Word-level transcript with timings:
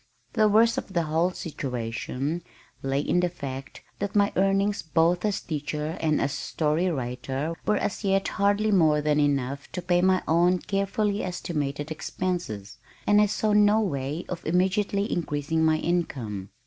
The 0.33 0.49
worst 0.49 0.79
of 0.79 0.93
the 0.93 1.03
whole 1.03 1.29
situation 1.29 2.41
lay 2.81 3.01
in 3.01 3.19
the 3.19 3.29
fact 3.29 3.83
that 3.99 4.15
my 4.15 4.33
earnings 4.35 4.81
both 4.81 5.23
as 5.25 5.41
teacher 5.41 5.95
and 6.01 6.19
as 6.19 6.31
story 6.33 6.89
writer 6.89 7.53
were 7.67 7.77
as 7.77 8.03
yet 8.03 8.27
hardly 8.29 8.71
more 8.71 8.99
than 8.99 9.19
enough 9.19 9.71
to 9.73 9.81
pay 9.83 10.01
my 10.01 10.23
own 10.27 10.57
carefully 10.57 11.21
estimated 11.23 11.91
expenses, 11.91 12.79
and 13.05 13.21
I 13.21 13.27
saw 13.27 13.53
no 13.53 13.79
way 13.79 14.25
of 14.27 14.43
immediately 14.43 15.11
increasing 15.13 15.63
my 15.63 15.77
income. 15.77 16.49